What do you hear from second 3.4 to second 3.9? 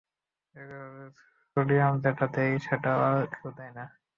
দেয় না।